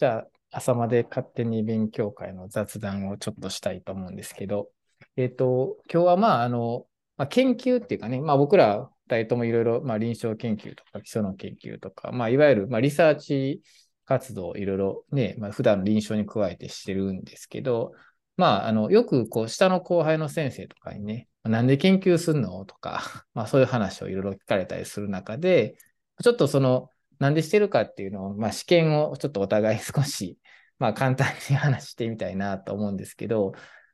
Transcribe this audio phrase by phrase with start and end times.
[0.00, 4.70] じゃあ、朝まで勝手に勉強会の雑談をちょっとしたいと思うんですけど、
[5.16, 6.86] えっ、と、今日はまあ、あの、
[7.18, 13.60] まあ、研究っていうかね、まあ僕ら二人ともいろいろ、まあ臨床研究とか基礎の研究とか、まあいわゆる、まあリサーチ
[14.06, 17.92] 活動をいろいろね、まあ普段臨床に加えてしてるんですけど、
[18.38, 23.02] まあ、あの、よくこう、下の後輩の先生とかにね、なんで研究すんのとか、
[23.34, 25.76] まあそういう話をいろいろ聞かれたりする中で、
[26.22, 26.90] ちょっとその、
[27.20, 30.38] なんでしてるかっていうのを、まあ試験をちょっとお互い 少し、
[30.80, 33.52] まあ簡単に話してみたいなと思うんですけど、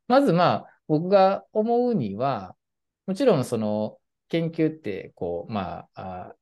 [0.08, 2.56] まずまあ僕が思うには、
[3.06, 6.36] もちろんその研究って、こう、まあ、あ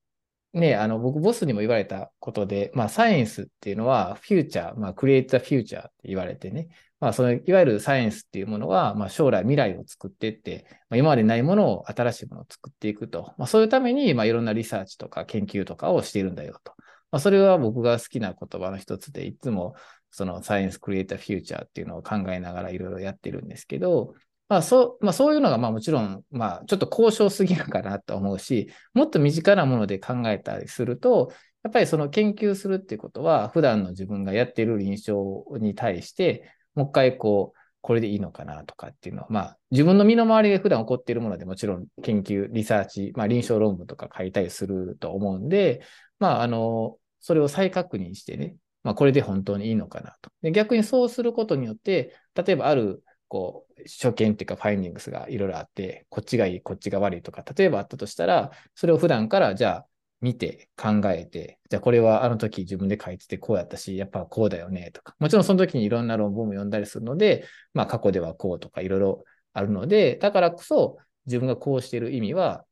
[0.55, 6.69] ね、あの、僕、ボスにも言われたことで、まあ、サイエンスっていうのは、フューチャー、まあ、クリエイト・フューチャーって言われてね、
[7.05, 13.35] まあ、その、いわゆるサイエンスっていうものは、まあ、将来未来を作っていって、まあ、今までないものを、新しいものを作っていくと。
[13.37, 16.73] まあ、そういうために、まあ、いろんなリサーチとか研究とかをしているんだよと。
[17.11, 19.75] まあ、それは僕が好きな言葉の一つで、いつも、
[20.11, 24.15] そのサイエンスクリエイターフューチャーっていうのを考えながらいろいろやってるんですけど、
[24.49, 31.33] まあそう、まあそういうのがまあもちろん、まあちょっと交渉すぎるかなと思うし、もっと身近なもので考えたりすると、
[31.65, 45.83] やっぱりその研究するっていうことは、普段の自分がやっている臨床に対して、もう一回こう、これでいいのかなとかっていうのは、まあ自分の身の回りで普段起こっているものでもちろん研究、リサーチ、まあ臨床論文とか書いたりすると思うんで、
[46.19, 50.31] まああの、それを再確認してね、まあこれで本当にいいのかなと。
[50.43, 59.87] で逆にそうすることによって、例えばあるこう、初見っていうかファインディングスがいろいろあって、こっちがいい、こっちが悪いとか、例えばあったとしたら、それを普段からじゃあ
[60.25, 67.45] 見て考えて、じゃあこれはあの時自分で書いててこうやったし、やっぱこうだよねとか、もちろんその時にいろんな論文も読んだりするので、
[67.75, 72.65] まあ過去ではこうとかいろいろあるので、だからこそ自分がこうしている意味は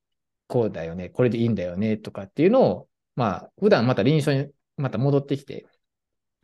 [0.47, 4.49] こうだよね、これでいいんだよねとかっていうのを、まあ普段また臨床に
[4.79, 5.67] また戻ってきて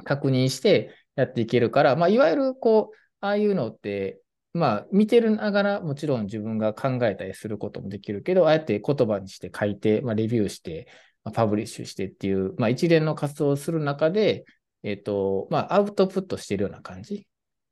[0.05, 4.21] 確認してやっていけるから、まあいわゆるこう、ああいうのって、
[4.59, 10.89] まあ、見てるながらもちろん自分が考えたりすることもできるけど、ああやって言葉にして書いて、まあ、レビューして、
[11.25, 14.45] まあ、パブリッシュしてっていう、まあ、一連の活動をする中で、
[14.83, 17.27] えっ、ー、と、まあ、アウトプットしてるような感じ。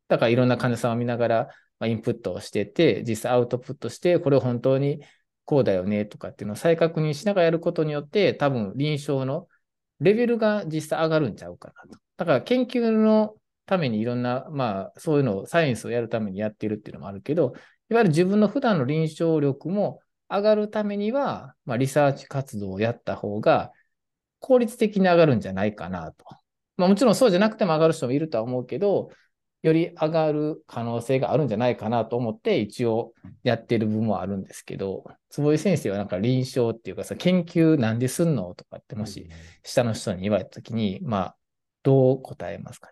[0.09, 1.49] だからいろんな患者さんを見ながら、
[1.79, 5.01] まあ、インプットをしてて、実際アウトプットして、これ本当に
[5.45, 9.49] こうだよねとかっていうのを再確認しながらやることによって、多分臨床の
[10.01, 11.99] レベルが実際上がるんちゃうかなと。
[12.17, 13.35] だから研究の
[13.67, 17.53] ためにいろんな、まあ、そういうのを、サイエンスをやるためにやってるっていうのもあるけど、
[17.91, 23.73] いわゆる自分の普段の臨床力も上がるためには、まあ、リサーチ活動をやった方が
[24.41, 26.25] 効率的に上がるんじゃないかなと。
[26.77, 29.11] まあ、もちろんそうじゃなくても上がる人もいるとは思うけど、
[29.63, 39.29] より上がる可能性があるんじゃないかなと思って一応やってる部分はあるんですけど、坪井先生はなんか臨床っていうかさ、研究なんですんのとかってもし
[39.65, 41.37] 下の人に言われたときに、まあ、
[41.83, 42.91] どう答えますか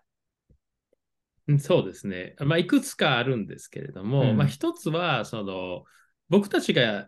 [1.59, 2.35] そうですね。
[2.39, 5.83] まあ、いくつかあるんですけれども、うん、まあ、一つは、その、
[6.29, 7.07] 僕たちが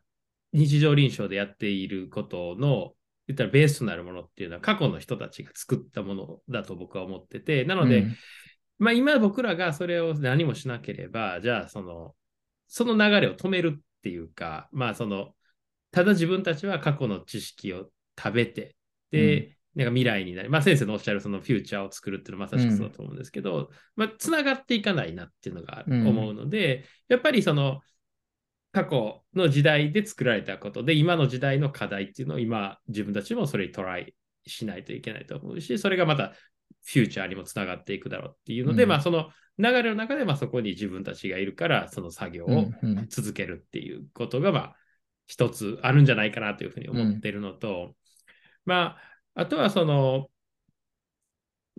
[0.53, 2.93] 日常臨床でやっていることの、
[3.27, 8.15] 言ったらベースとなるものっていうのは過去の人たちが作ったものだと僕は思ってて、なので、うん、
[8.79, 12.15] まあ今僕らがそれを何もしなければ、じゃあその、
[12.67, 15.33] その流れを止めるっていうか、まあその、
[15.91, 18.77] ただ自分たちは過去の知識を食べて、
[19.11, 27.81] で、なんか未来になり、まあ先生のおっしゃるそのフューチャーを作るっていうのはまさしくそうだと思うんですけど、うん、まあつながっていかないなっていうのが思うので、うん、やっぱりその
[28.71, 34.15] 過去の時代で作られたことで、今の時代の課題っていうのを今自分たちもそれにトライ
[34.47, 36.33] しないといけないと思うし、それがまた
[36.85, 42.65] フューチャーにもつながっていくだろうっていうので、うん、まあその流れの中でまあそこに自分たちがいるからその作業を
[43.09, 44.75] 続けるっていうことがまあ
[45.27, 47.95] 一つあるんじゃないかなというふうに思ってるのと、
[48.65, 49.06] まあ
[49.37, 50.29] あとはその、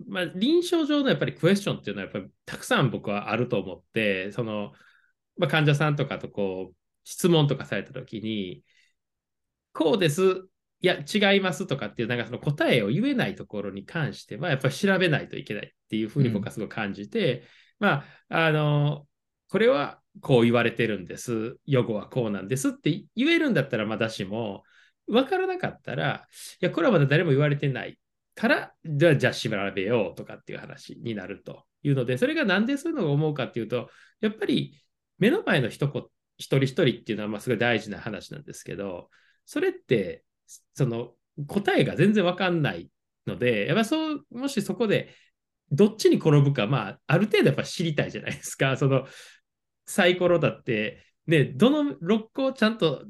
[0.07, 4.71] まあ、臨床上のやっぱりクエスチョンっていうのはやっぱりたくさん僕はあると思って、その、
[5.37, 8.63] まあ、患者さんとかとこう、質問とかされたときに、
[9.73, 10.47] こうです、
[10.81, 17.39] いや、違いますとかっていう、なんかその答えを言えないところに関しては、やっぱり調べないといけないっていうふうに僕はすごい感じて、
[17.81, 19.05] うん、まあ、あの、
[19.49, 24.63] これはこう言われてるんです、予後はこうなんですって言えるんだったらまだしも、
[25.09, 26.27] 分からなかったら、
[26.61, 27.99] いや、これはまだ誰も言われてない
[28.35, 33.89] から、じゃあ、じゃあ調べようとかっていう話になるというので、それがなんでそういうのを思うかっていうと、
[34.21, 34.79] やっぱり
[35.17, 35.87] 目の前の一
[36.37, 39.09] 一人一人っていうのはまあすごい大事な話なんですけど、
[39.45, 40.23] それって、
[40.73, 41.11] その
[41.47, 42.89] 答えが全然わかんない
[43.27, 45.13] ので、やっぱそう、もしそこで
[45.71, 48.77] どっちに転ぶか、まあ、ある程度やっぱ知りたいじゃないですか。
[48.77, 49.05] その
[49.85, 53.05] サイコロだって、ね、どの6個ちゃんと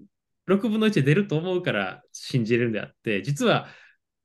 [0.50, 3.68] 6分の1で出ると思うから信じれるんであって、実は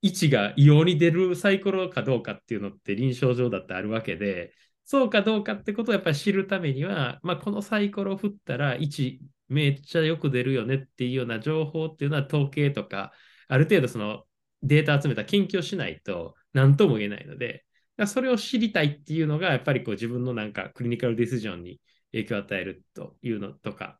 [0.03, 4.53] 位置が異様に出るサイコロかどうかっていうのって臨床上だってあるわけで、
[4.85, 13.12] そうかどうかってことをやっぱり知るためには、まあ、このサイコロを振ったら位置めっちゃよく出るよねっていうような情報っていうのは統計とか、
[13.49, 14.25] ある程度その
[14.62, 17.65] データ集めた研究をしないと何とも言えないので、
[18.06, 21.81] それを知りたいっていうのが、やっぱりこう自分のなんかクリニカルディシジョンに
[22.12, 23.99] 影響を与えるというのとか。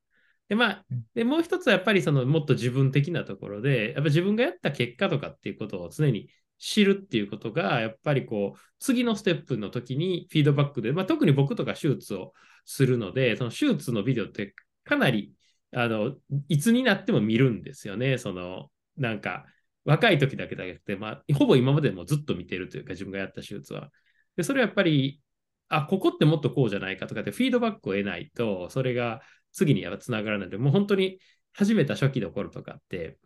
[0.49, 12.33] で、まあ、でもう一つはやっぱりそのもっと自分的なところで、やっぱ自分がやった結果とかっていうことを常に知るっていうことが、やっぱりこう、次のステップの時にフィードバックで、まあ、特に僕とか手術を
[12.65, 14.55] するので、その手術のビデオって
[14.85, 15.33] かなり、
[15.73, 16.15] あの、
[16.49, 18.19] いつになっても見るんですよね。
[18.19, 19.47] その、なんか、
[19.85, 23.91] 若い時だけじゃなくて、まあ、ほぼ今までもずっと見てるというか、自分がやった手術は。
[24.37, 25.21] で、それはやっぱり、
[25.69, 29.21] あ、ここってもっとこうじゃないかとかってフィードバックを得ないと、それが
[29.55, 31.19] 次にやっぱつながらないので、もう本当に
[31.53, 33.19] 始めた初期の頃とかって、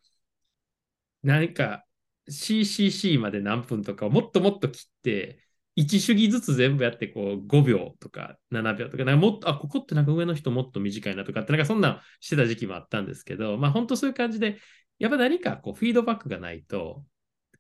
[1.23, 1.85] 何か
[2.29, 5.43] CCC まで何分とかをもっともっと切って、
[5.77, 14.59] 1主義ずつ全部やってこう5秒とか7秒とか、なんかもっと、あ、ここってなんか上の人もっと短いなとかって、なんかそんなしてた時期もあったんですけど、まあ本当そういう感じで、
[14.99, 17.05] やっぱ何かこうフィードバックがないと、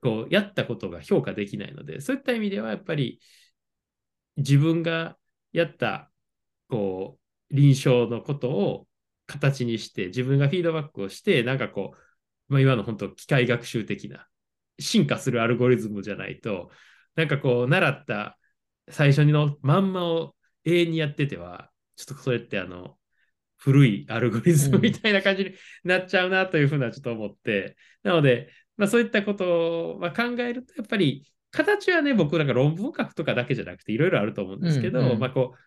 [0.01, 3.21] こうやったことが評価できないので、そういった意味ではやっぱり
[4.37, 5.17] 自分が
[5.53, 6.11] やった
[6.69, 8.87] こう臨床のことを
[9.27, 14.27] 形にして、自分がフィードバックをして、なんかこう、まあ、今の本当機械学習的な
[14.79, 16.71] 進化するアルゴリズムじゃないと、
[17.15, 18.39] なんかこう習った
[18.91, 20.35] 最初のまんまを
[20.65, 22.97] 永遠にやってては、ちょっとそれってあの、
[23.57, 25.53] 古いアルゴリズムみたいな感じに
[25.85, 35.59] なっちゃうなというふうなちょっと思って、なので、まあ、そういったことを考えると、やっぱり形はね、僕なんか論文書くとかだけじゃなくていろいろあると思うんですけど、うんうん、まあこう、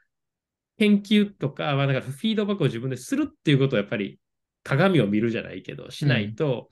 [0.78, 4.20] 研究とか、まあ、なんかフィードバックを自分でするっていうことをやっぱり
[4.64, 6.70] 鏡を見るじゃないけど、しないと、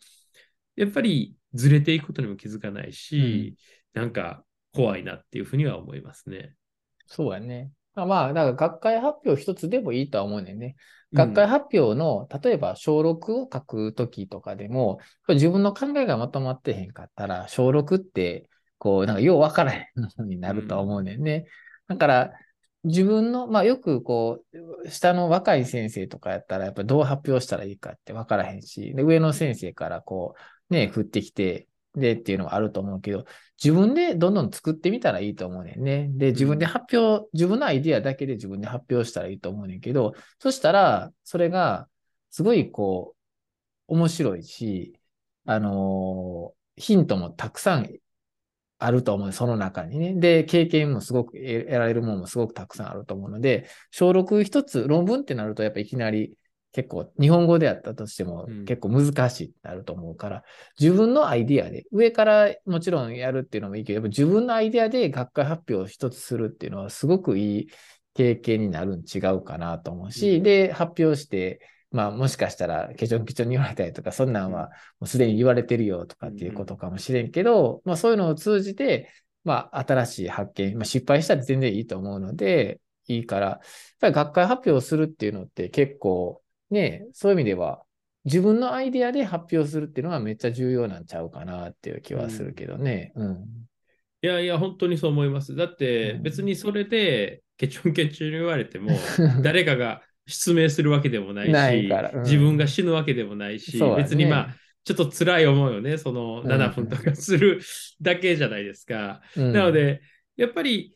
[0.75, 3.56] やっぱりずれていくことにも気づかないし、
[3.96, 4.44] うん、なんか
[4.74, 6.56] 怖いなっていうふうには思いますね。
[7.07, 7.72] そうやね。
[7.96, 10.75] まあ、だから学会発表一つでもいいとは思うねんね。
[11.12, 18.48] 学会発表の、うん、例えば小6を書くときとかでも、自分の考えがまとまってへんかったら、小6って、
[18.78, 21.46] こう、なんかようわからへんのになると思うねんね。
[21.90, 22.31] うん、だから、
[22.83, 24.43] 自分の、まあよくこ
[24.83, 30.35] う、下の若い先生とかやったら、やっぱどう発表したらいいかってわからへんし、で、上の先生からこ
[30.69, 33.25] う、ね、振ってきて、でっていうのはあると思うけど、
[33.61, 36.07] 自分でどんどん作ってみたらいいと思うねんね。
[36.11, 41.87] で、自分で発表、自分のアイディアだけで自分で発表したらいいと思うねんけど、そしたら、それが、
[42.31, 43.15] すごいこ
[43.87, 44.93] う、面白いし、
[45.45, 47.89] あのー、ヒントもたくさん
[48.79, 49.31] あると思う。
[49.33, 50.13] その中にね。
[50.15, 56.33] で、経験もすごく得られるものもすごくたくさんあると思うので、小6一つ、論文ってなると、やっぱいきなり
[56.71, 60.43] 結構日本語であったとしても結構難しいってなると思うから、うん、
[60.79, 67.67] 自分のアイディアで、上からもちろんやるっていうのもいいけど、自分のアイディアで学会発表を一つするっていうのはすごくいい
[68.13, 71.59] 経験になるん違うかなと思うし、うん、で、発表して、
[71.91, 74.69] まあもしかしたらケチョンケチョンに言われたりとか、そんなんは
[75.00, 79.12] もうすでに言われてるよとかっていうことかもしれんけど、うん、まあそういうのを通じて、
[79.44, 83.59] まあ新しい発見、まあ失敗したら全然いいと思うので、いいから、やっ
[84.00, 87.81] ぱり学会発表をするっていうのって結構ね、そういう意味では、
[88.25, 93.12] 自分のアイデアで発表するっていうのはめっちゃ重要なんちゃうかなっていう気はするけどね。
[93.15, 93.27] うん。
[93.27, 93.38] うん、
[94.22, 95.55] いやいや、本当にそう思います。
[95.55, 98.91] だって別にそれでケチョンケチョンに言われても、
[99.41, 107.62] 誰かが失明するわけでもないし、ないうん、自分が死ぬわけでもないし、ね、別にまあ、ちょっと辛い思いをね、その7分とかする
[108.01, 109.21] だけじゃないですか。
[109.36, 110.01] うん、なので、
[110.38, 110.93] やっぱり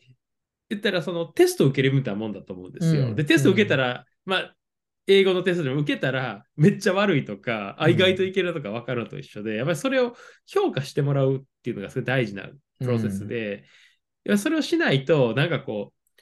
[0.70, 3.14] 言ったらそのテストを受けるみたいなもんだと思うんですよ。
[3.14, 4.54] で、テストを受けたら、まあ、
[5.06, 12.48] 英語のテストでも受けたらめっちゃ悪いとか、あ、意外といけるとか分かるのと一緒で、やっぱりそれを評価してもらうっていうのがすごい大事な
[12.80, 13.64] プロセスで、
[14.26, 16.14] いやそれをしないと、なんかこう、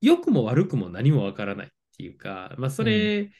[0.00, 1.66] 良くも悪くも何も分からない。
[1.66, 3.30] っていうか、まあ、それ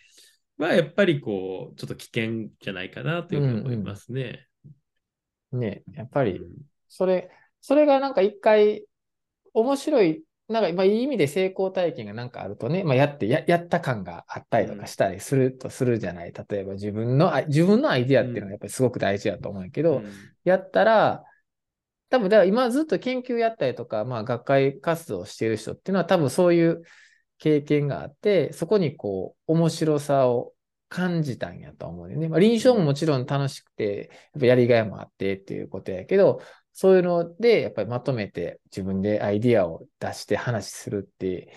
[0.58, 4.46] はやっぱりこう、ちょっと危険じゃないかなというふうに思いますね。
[5.52, 6.40] うんうん、ねやっぱり、
[6.88, 7.30] それ、
[7.60, 8.84] それがなんか一回
[9.52, 16.32] 面白いなんか、まあ、いい意味で成功体験がなんかあるとね、まあ、やってや、やった感があったりとかしたりするとするじゃない。
[16.32, 20.12] 例えば自分の、自分のアイディアっていうのがやっぱりすごく大事だと思うけど、うん、
[20.44, 21.24] やったら、
[22.10, 26.82] 多分、だから今ずっと研究やったりとか、まあ、学会活動をしている人っていうのは多分そういう
[27.44, 30.54] 経験があって、そこにこう、面白さを
[30.88, 32.28] 感じたんやと思うね。
[32.30, 36.40] まあ、臨床ももちろん楽しくて、やっぱやりがいもあってっていうことやけど、
[36.72, 41.52] そういうので、やっぱりまとめて自分でアイディアを出して話するって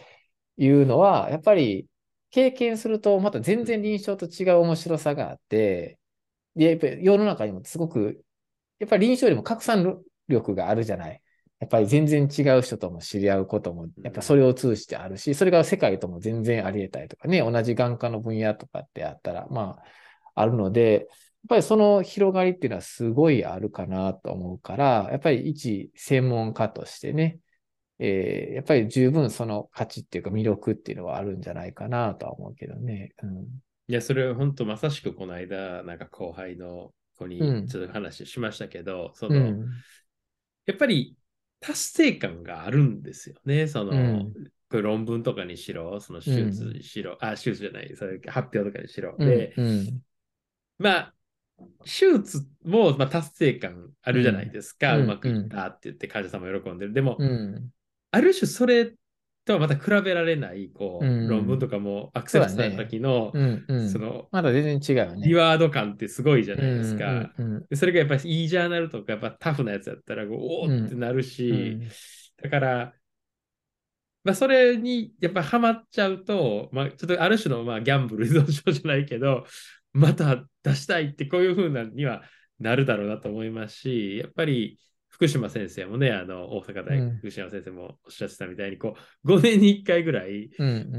[0.57, 1.87] いうのは、やっぱり
[2.31, 5.99] 経験するとまた全然臨床と違う面白さがあって、
[6.55, 8.25] で、やっぱり世の中にもすごく
[8.79, 11.21] やっぱり臨床よりも拡散力があるじゃない。
[11.59, 21.07] やっぱり全然違う人とも知り合うことも、やっぱそれを通じてあるし、それが世界とも全然あり得たりとかね、同じ眼科の分野とかってあったら、まあ、あるので、やっ
[21.49, 27.39] ぱりその広がりっていうのはすごいあるかなと思うから、やっぱり一専門家としてね、
[27.99, 33.13] えー、やっぱり十分その価値っていうか魅力っていうのはあるんじゃないかなとは思うけどね。
[33.23, 33.31] うん、
[33.87, 39.65] いや、それは本当まさしくこの間、なんか後輩の子にちょっと話しましたけど、うん、その、うん、
[40.67, 41.16] やっぱり
[41.59, 43.67] 達成感があるんですよね。
[43.67, 44.33] その、うん、
[44.69, 49.15] これ論文とかにしろ、その手術にしろ、うん、あ、手術じゃない、それ発表とかにしろ。
[49.17, 50.01] で、うん、
[50.77, 51.13] まあ、
[51.83, 54.97] 手術も、まあ、達成感あるじゃないですか。
[54.97, 56.93] うまくいったって言って患者さんも喜んでる。
[56.93, 57.17] でも、
[58.11, 58.93] ある種それ
[59.47, 63.63] とはまた比べられない、こう、うん、論文とかもアクセスした時の、そね。
[63.67, 65.27] うんうん、その、まだ全然違うね。
[65.27, 67.09] リワード感ってすごいじゃないですか。
[67.09, 71.79] うんうんうん、それがやっぱりいいジャーナルとか、やっぱタフなやつだったら、おおってなるし、
[72.43, 72.93] だから、
[74.23, 79.45] まあ、それにやっぱハマっちゃうと、まあ、ちょっとある種のまあギャンブル依存症じゃないけど、
[79.93, 82.23] また出したいってこういうふうなには
[82.59, 84.79] なるだろうなと思いますし、やっぱり
[85.17, 90.51] 福島先生もね、あの、大阪大学福島先生もおっしゃってたみたいに、こう、5年に1回ぐらい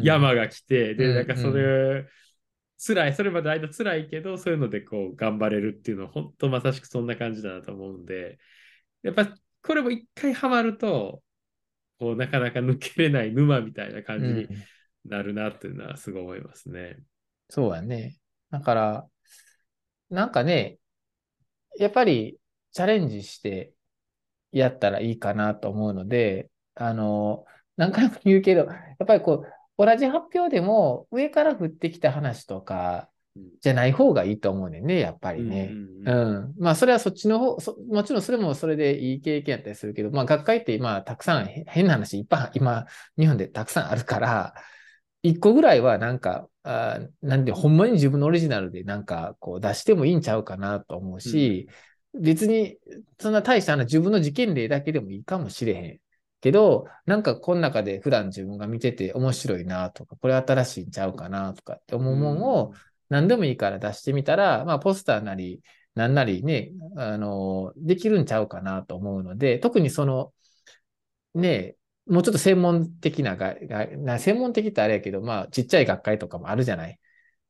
[0.02, 2.04] 山が来て、で、なんかそれ、
[2.84, 8.38] 辛い、それまで間辛いけど、そういうのでこう頑張れるっていうのは、本当まさしくそんな感じだなと思うんで、
[9.02, 9.32] やっぱ
[9.62, 11.22] これも一回ハマると、
[12.00, 14.48] こうなかなか抜けれない沼みたいな感じに
[15.04, 16.80] なるなっていうのはすごい思いますね。
[16.80, 17.04] うん、
[17.48, 18.16] そうやね。
[18.50, 19.06] だから、
[20.10, 20.78] なんかね、
[21.78, 22.38] やっぱり
[22.72, 23.72] チャレンジして
[24.58, 27.44] やったらいいかなと思うので、あの、
[27.76, 28.66] 何回も言うけど、や
[29.04, 29.44] っぱりこ
[29.78, 33.08] う、同じ発表でも上から降ってきた話とか
[33.60, 35.72] じゃない方がいいと思うねんね、やっぱりね。
[36.04, 36.54] うん。
[36.58, 37.56] まあ、それはそっちの方、
[37.90, 42.86] もちろんそれもそれでいい経験やったりするけど、まあ、学会って今、たくさん変な話いっぱい今、
[43.16, 44.54] 日本でたくさんあるから、
[45.22, 51.68] 一個ぐらいはなんか、あなんで、ほんまに自分のオリジナルでなんかこう出してもいいんちゃうかなと思うし、
[52.14, 52.78] 別に、
[53.18, 56.00] そんな大した話、自分の事件例だけでもいいかもしれへん。
[56.40, 62.72] けど、なんかこの中で普段自分が見てて面白いなとか、これ新しいんちゃうかなとかって思うものを
[63.08, 65.60] 何でもいいから出してみたら、まあポスターなり、
[65.94, 70.32] なんなりね、あの、できるんちゃうかなと思うので、特にその、
[71.34, 76.98] ね、もうちょっと専門的なが、が専門的ってあれやけど、まあちっちゃい学会とかもあるじゃない。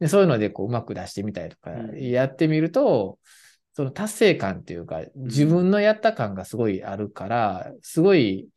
[0.00, 3.47] でそういうのでこううまく出してみたりとかやってみると、うん
[3.78, 8.48] その達成感っていうか、自分のやった感がすごいあるから、すごい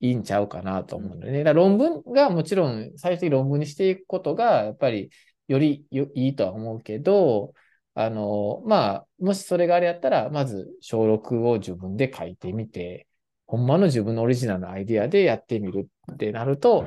[0.00, 1.42] いいんちゃうかなと思うんだよね。
[1.42, 5.08] だ論文がもちろん最終的に論文にしていくことが、やっぱり
[5.46, 7.54] よりいいとは思うけど、
[7.94, 13.06] あの、まあ、もしそれがあれやったら、まず小6を自分で書いてみて、
[13.46, 16.84] ほんまの自分のオリジナルのアイディアでやってみるってなると、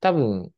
[0.00, 0.50] 多分、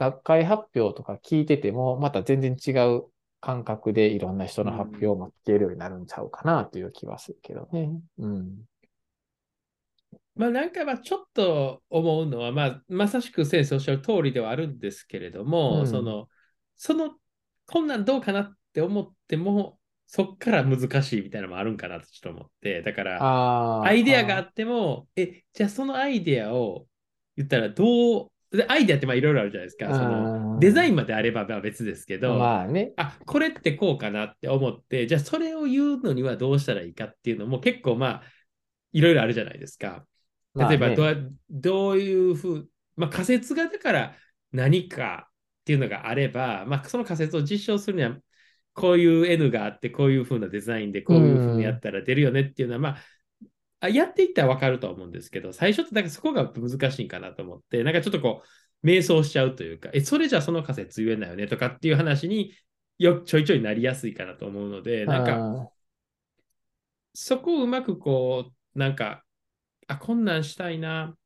[0.00, 3.04] 学会発表とか聞いてても、また全然違う
[3.40, 7.90] 感覚でいろんな人の発表も聞けるようになるんちゃうかなという気はするけどね。
[8.18, 8.64] うん。
[10.34, 16.28] まあなんかまあちょっと思うのは、まあ、まさしく先生おっしゃる通りではあるんですけれども、うん、その、
[16.76, 17.14] その、
[17.66, 26.86] こんなんどうかなって思っても、そっから難しいみたいなのもあるんかなとちょっと思って、だから、アイデアがあっても、え、じゃあそのアイデアを
[27.36, 28.35] 言ったらどうで
[28.68, 29.94] アイデアってまあいろいろあるじゃないですか。
[29.94, 38.22] そのデザインまであれば別ですけど、まあね、あこれってこうかなって思って、じゃあそれを言うのにはどうしたらいいかっていうのも結構まあ
[38.92, 40.04] いろいろあるじゃないですか。
[40.54, 44.14] 例えばど,、ね、どういうふう、まあ、仮説がだから
[44.52, 45.32] 何かっ
[45.66, 48.16] ていうのがあれば、まあ、その仮説を実証するには
[48.72, 52.96] こういう N があってこういうふうなデザインでこういうふうにやったら出るよねっていうのは、まあ
[53.80, 62.52] あやっていったら分かると思うんですけど、最初ってなんかそこが難しいかなと思って、なんかちょっとこう、迷走しちゃうというか、え、それじゃその仮説言えないよねとかっていう話に
[62.98, 65.70] よちょいちょいなりやすいかなと思うので、なんか、
[67.14, 69.24] そこをうまくこう、なんか、
[69.88, 71.16] あ、こんなんしたいな。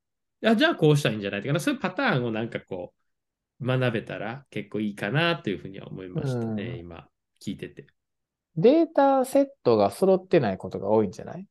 [0.44, 1.60] あじゃあこうしたいんじゃないかな。
[1.60, 2.94] そういうパターンをなんかこ
[3.60, 7.06] う、学べたら結構いいかなというふうには思いましたね、今、
[7.42, 7.86] 聞いてて。
[8.56, 11.46] データセットが揃ってないことが多いんじゃない？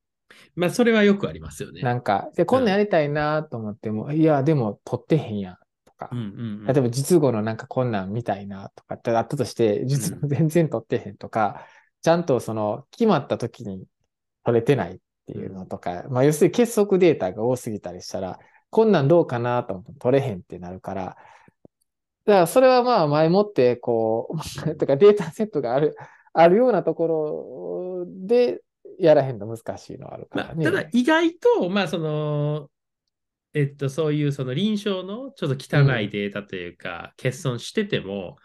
[0.55, 1.81] まあ、それはよくありますよね。
[1.81, 6.29] なんか、で、こんなんやりたいなと思っても、うん、いや、でも、取ってへんやんとか、うんうんう
[6.63, 11.63] ん、例えば、実語のなんかこんなんみたいなとかってあったとして、実語全然取ってへんとか、うん、
[12.01, 13.85] ちゃんとその、決まった時に
[14.43, 21.17] 取れてないっていうのとか、まあ、要するに結束データが多すぎたりしたら、こんなんどうかなと思って取れへんってなるから、
[22.25, 24.37] だからそれはまあ前もってこう、
[24.77, 25.95] とかデータセットがある、
[26.33, 28.61] あるようなところで
[28.99, 30.63] やらへんの難しいのあるからね。
[30.63, 32.69] まあ、ただ意外と、まあその、
[33.53, 38.37] えっと、そういうその臨床のちょっと汚いデータというか、欠損してても、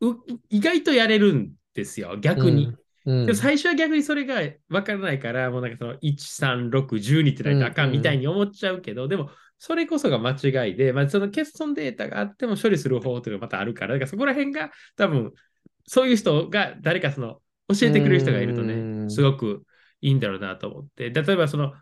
[0.00, 0.14] う
[0.48, 2.72] 意外とやれるんですよ、逆に。
[3.04, 4.36] うん、でも最初は逆にそれが
[4.68, 15.32] 分からないから、もうなんかその1、3、6、12ってないとあかんみたいに思っちゃうけど、でもそれこそが間違いで、まあ、その欠損データがあっても処理する方法というのがまたあるから、だからそこら辺が多分、
[15.86, 19.10] そういう人が誰かその教えてくれる人がいるとね、うん。
[19.10, 19.62] すごく
[20.00, 21.72] いいんだろうなと思って、例えばその、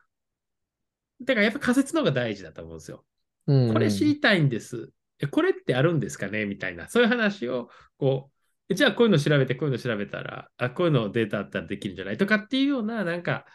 [1.23, 3.05] だからやっぱ仮説の方が大事だと思うんですよ。
[3.47, 3.73] うん。
[3.73, 4.91] これ知りたいんです。
[5.19, 6.45] えこれってあるんですかね？
[6.45, 12.19] みたいな、そういう話を、こう、えじゃあこういうの調べて、こういうの調べたら、あ、こういうのデータあったらできるんじゃない？
[12.19, 13.47] とかっていうような、なんか、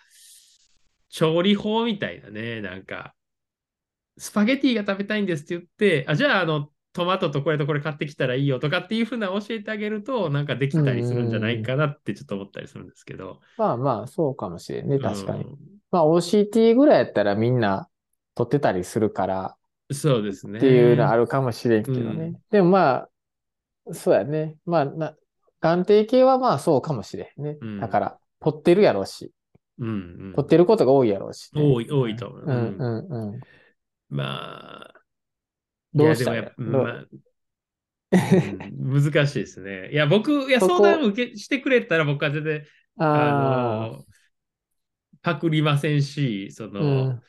[1.10, 3.14] 調理法みたいなね、なんか、
[4.18, 13.40] スパゲティが食べたいんですって言って、あ、じゃあ、あの、トマトとこれとこれ買ってきたらいいよとかっていうふうな教えてあげると、なんかできたりするんじゃないかなってちょっと思ったりするんですけど。
[13.58, 15.44] まあまあ、そうかもしれんね、確かに。
[15.44, 15.58] うん
[15.92, 17.90] まあ OCT ぐらいやったらみんな
[18.34, 19.58] 取ってたりするから
[19.94, 20.58] そうですね。
[20.58, 22.26] っていうのあるかもしれんけどね。
[22.26, 23.08] うんでもま
[23.90, 24.56] あ、そうやね。
[24.66, 25.16] まあな、
[25.60, 27.58] 眼底系はまあそうかもしれんね。
[27.60, 29.32] うんだから、取ってるやろうし、
[29.80, 29.92] うんう
[30.30, 31.62] ん取ってることが多いやろうし、ね。
[31.62, 32.44] 多い、多いと思う。
[32.46, 33.40] うんうんうん。
[34.10, 34.94] まあ、
[35.94, 37.06] どうしたいやでもやっぱ、
[38.42, 39.92] 難しいですね。
[39.92, 42.66] いや、僕、いや、相談を受けしてくれたら僕は全然、
[42.98, 44.06] ああの、
[45.22, 47.24] パクりませんし、そあ、うの、ん。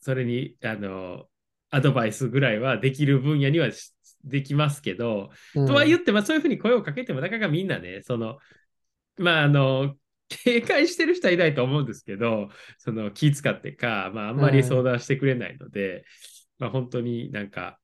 [0.00, 1.26] それに、あの、
[1.70, 5.66] アドバイスぐらいはできる分野にはしできますけど、うん。
[5.66, 8.38] とは言って、まあ、そういうふうに声をかけても、なかなかみんなね、その、
[9.18, 9.96] まあ、あの、
[10.28, 16.04] 警戒してる人はいないと思うんですけど、その気使ってか、まあ、あんまり相談してくれないので、
[16.60, 17.79] まあ、本当になんか、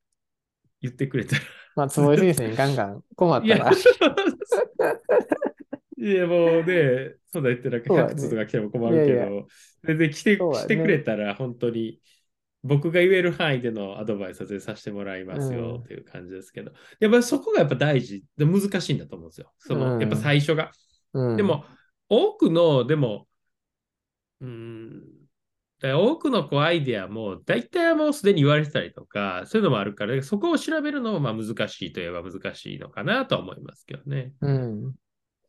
[0.80, 1.42] 言ってくれたら。
[1.76, 3.02] まあ、坪井先生にガンガン。
[3.14, 3.71] 困ったら。、
[5.99, 8.12] いやもうね、そうだ言ってなだね。
[8.12, 9.45] 100通とか来ても困るけど、いやい
[9.84, 10.65] 全然来て,、そうだね。
[10.65, 12.00] してくれたら本当に
[12.62, 15.80] 僕が言える範囲でのアドバイスは全然させてもらいますようん。
[15.82, 19.52] っていう感じですけど、やっぱりそこがやっぱ大事で難しいんだと思うんですよ。
[19.58, 20.00] その、うん。
[20.00, 20.73] やっぱ最初が。
[21.15, 21.36] うん。
[21.36, 21.65] でも、
[22.08, 23.26] 多くの、でも、
[24.41, 25.04] うーん、
[25.82, 34.32] 多くのこうアイデアも大体もうすでに言われてたりとか、そういうのもあるから、そこを調べるのもまあ難しいといえば難しいのかなとは思いますけどね。
[34.41, 34.93] うん。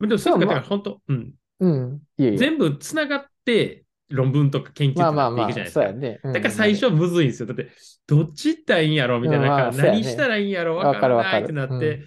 [0.02, 2.02] でもそういうのが本当、うん、うん。
[2.18, 2.38] いえいえ。
[2.38, 6.08] 全部つながって論文とか研究とまあまあまあかっていくじゃない、ですか。
[6.08, 6.20] そうやね。
[6.24, 7.48] うんだから最初むずいんですよ。
[7.48, 7.70] だって、
[8.06, 12.04] どっち行ったらいいんやろみたいな、うんまあなんかそうやね何したらいいんやろわからないってなって、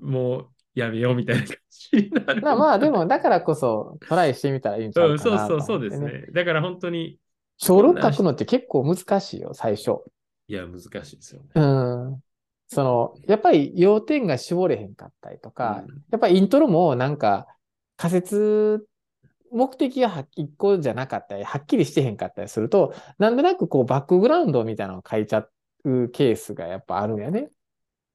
[0.00, 2.42] もうやめようみたいな感じになる。
[2.42, 6.26] まあまあ、でも、だからこそ、トライしてみたらいいんちゃう、うんかそうそうなと思ってそうですね。
[6.32, 7.18] だから本当に、
[7.58, 9.98] 小6書くのって結構難しいよ、最初。
[10.48, 11.48] いや、難しいですよね。
[11.54, 12.20] うん。
[12.68, 17.46] その、やっぱり要点が絞れへんかったりとか、うんやっぱりイントロもなんか
[17.96, 18.86] 仮説、
[19.52, 25.46] 目的がは一個じゃなかったり、はっきりしてへんかったりすると、なんとなくこうバックグラウンドみたいなのを書いちゃ
[25.84, 27.48] うケースがやっぱあるんやね。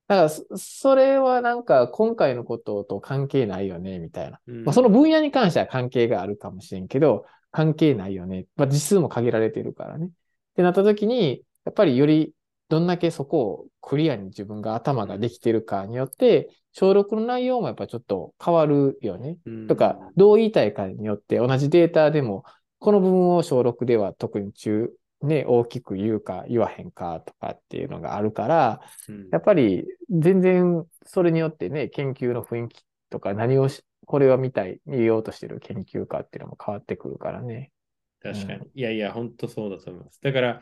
[0.07, 4.39] だからそ、それはなんか今回のことと関係ないよね、みたいな。
[4.45, 8.45] うんまあ、その分野に関しては関係があるかもしれんけど、関係ないよね。
[8.55, 10.07] まあ、実数も限られてるからね。
[10.07, 10.09] っ
[10.55, 12.33] てなった時に、やっぱりより
[12.69, 19.37] どんだけそこをクリアに自分が頭ができてるかによって、小6の内容もやっぱちょっと変わるよね。
[19.45, 22.45] うんとか、どう言いたいかによって同じデータでも、
[22.79, 24.89] この部分を小6では特に中、
[25.21, 37.71] ね、大きく言うか言わへんかとかっていうのがあるから、うんやっぱり全然それによってね、研究の雰囲気とか何をし、これは見たい、言おうとしてる研究かっていうのも変わってくるからね。
[38.21, 38.69] 確かに。
[38.73, 40.19] いやいや、本当そうだと思います。
[40.21, 40.61] だから、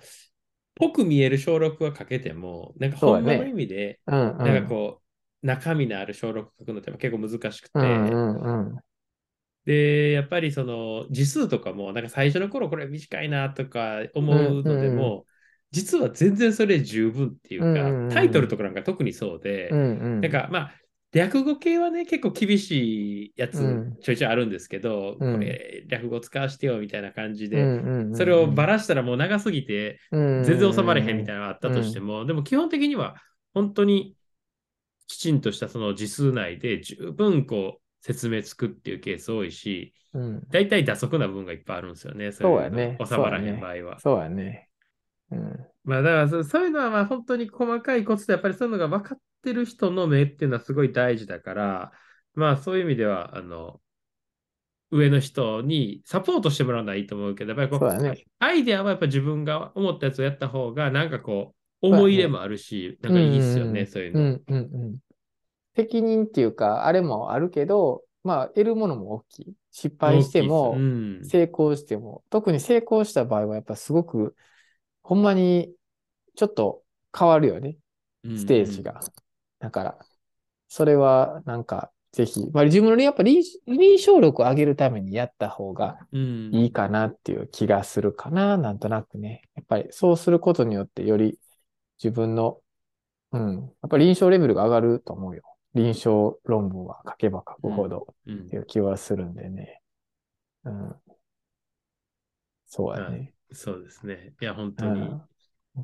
[0.75, 4.43] ぽく見える小6はかけても、なんか本物の意味で、うん、うん。
[4.43, 5.01] なんかこ
[5.43, 8.15] う、中身のある小6書くのって結構難しくて、うんう
[8.49, 8.79] んうん。
[9.65, 15.25] で、やっぱりその字数とかも、なんか最初の頃これ短いなとか思うのでうんも、
[15.71, 20.21] 実は全然それ十分っていううんうんうんか、タイトルとかなんか特にそうでう、んうん。
[20.21, 20.75] なんかまあ、
[21.11, 33.15] 略語系はね、結構厳しいやつうんちょいちょいあるんですけど、うんこれ略語使わしてよみたいな感じうんで、うんうん、それをばらしたらもう長すぎて、全全然収まれへんみたいなのがあったとしても、でも基本的には
[33.53, 34.15] 本当に
[35.07, 40.19] きちんとしたその字数内で十分こう説明つくっていうケース多いし、な。
[40.21, 40.47] うん。
[40.49, 42.31] 大体打足な部分がいっぱいあるんですよね。
[42.31, 43.99] そうやね収まらへん場合は。
[43.99, 44.68] そうやね。
[45.31, 45.67] うん。
[45.83, 51.91] まあだからそそういうのはまあ本当に細かいコツでやっぱりそういうのが分かってる人の目っていうのはすごい大事だから、
[52.35, 53.81] まあそういう意味では、あの、
[54.91, 64.19] 上の人にサポートしてもらうのはいいと思うけど、やっぱりこう、ねアイデアはやっぱ自分が思ったやつをやった方が、なんかこう、思い入れもあるし、なんかいいっすよね、そういうの。
[64.19, 64.97] うんうんうん。
[65.75, 69.53] 責任っていうか、あれもあるけど、まあ、得るものも大きい。
[69.71, 74.35] 失敗しても、うん成功しても、特に成功した場合は、やっぱすごく、
[75.09, 75.73] ほんまに、
[76.35, 76.83] ちょっと
[77.17, 77.77] 変わるよね。
[78.23, 78.99] ステージが。。
[79.57, 79.99] だから、
[80.67, 89.41] それは、なんか、ぜひ、まあ、自分のやっぱ臨臨床力を上げるためにやった方がうんいいかなっていう気がするかな、なんとなくね。
[89.55, 91.39] やっぱりそうすることによって、より
[91.97, 92.61] 自分の、
[93.31, 95.41] うん、やっぱり臨床レベルが上がると思うよ。
[95.73, 99.81] 臨床論文は書けば書くほどうんっていう気はするんでね。
[100.65, 100.95] うん。
[102.67, 103.33] そうやね。
[103.51, 104.33] そうですね。
[104.41, 105.09] いや、本う当に、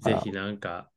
[0.02, 0.96] ぜひなんか、ね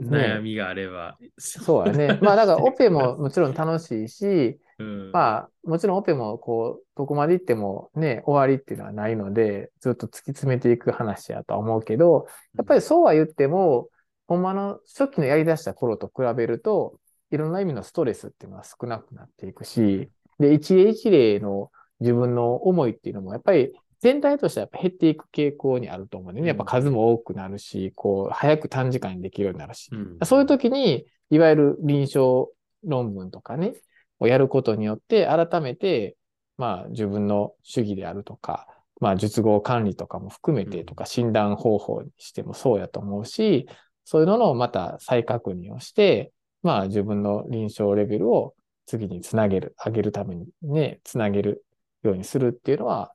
[0.00, 1.18] 悩みがあれば。
[1.38, 2.18] そうやね。
[2.22, 12.26] まあだから オペももちろん楽しいし、うん、まあもちろんオペもこう、どこまで行ってもね、終わりっていうのはないので、ずっと突き詰めていく話やとは思うけど、
[12.56, 13.88] やっぱりそうは言っても、
[14.26, 16.98] ほんまの初期のやり出した頃と比べると、
[17.30, 26.48] いろんな意味のストレスっていうのは少なくなっていくし、で、一例一例の自分の思いっていうのも、やっぱり全体としてはやっぱ減っていく傾向にあると思うんでね。
[26.48, 29.90] やっぱ数も多くなるし、こう、早く短時間にできるようになるし。
[29.92, 32.50] うんそういう時に、いわゆる臨床
[32.82, 33.74] 論文とかね、
[34.18, 36.16] をやることによって、改めて、
[36.56, 38.66] まあ自分の主義であるとか、
[39.00, 43.68] まあ術後管理とかも含めてとか、診断方法にしてもそうやと思うし、
[44.04, 46.32] そういうののまた再確認をして、
[46.62, 48.54] まあ自分の臨床レベルを
[48.86, 51.64] 次につなげる、上げるためにね、つなげる
[52.02, 53.12] ようにするっていうのは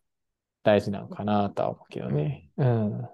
[0.66, 2.50] 大事なのかなとは思うけどね。
[2.58, 3.08] うん。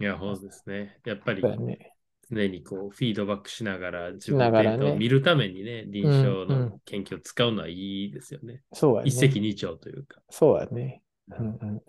[0.00, 0.98] いや、そうですね。
[1.06, 1.94] やっぱりね。
[2.30, 8.60] 常にこうフィードバックしながら自分のデータを見るためにね、臨床うんの研究を使うのはいいですよね。
[8.74, 9.08] そうやね。
[9.08, 10.20] 一石二鳥というか。
[10.28, 11.02] そうやね。
[11.30, 11.82] うんうん。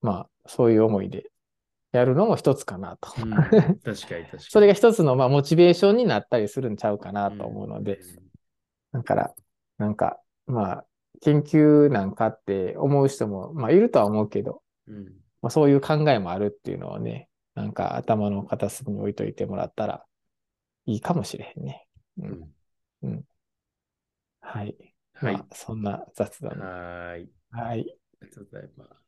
[0.00, 1.30] まあ、そういう思いで
[1.92, 3.12] やるのも一つかなと。
[3.22, 4.24] うん、確かに確かに。
[4.40, 8.00] それが一つの、まあ、モチベーションになったりするんちゃうかなと思うので、
[8.92, 9.34] だから、
[9.76, 10.84] なんか、まあ、
[11.20, 15.04] 研究なんかって思う人も、まあ、いるとは思うけど、うん、うん
[15.42, 20.04] まあ、そういう考えもあるっていうのをね、なんか頭の片隅に置いといてもらったら
[20.86, 21.86] いいかもしれへんね。
[23.02, 23.24] うん。
[24.40, 24.76] はい。
[25.14, 25.34] はい。
[25.34, 26.58] まあ、そんな雑談。
[26.58, 27.28] はーい。
[27.50, 27.80] はい。
[28.20, 29.07] ありがとうございます。